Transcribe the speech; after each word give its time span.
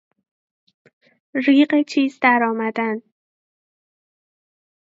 ریغ 1.45 1.69
چیز 1.87 2.19
در 2.21 2.43
آمدن 2.49 3.01